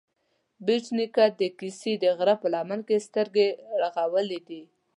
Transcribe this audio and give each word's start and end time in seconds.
بېټ 0.65 0.85
نيکه 0.97 1.25
د 1.39 1.41
کسې 1.59 1.93
د 2.03 2.05
غره 2.17 2.35
په 2.41 2.47
لمن 2.53 2.79
کې 2.87 3.05
سترګې 3.07 3.47
غړولې 3.95 4.39
دي 4.47 4.61